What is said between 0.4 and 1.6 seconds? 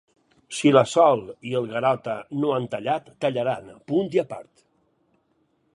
Si la Sol i